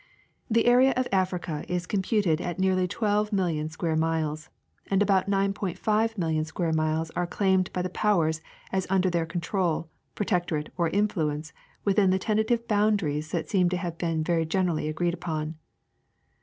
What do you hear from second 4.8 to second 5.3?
and about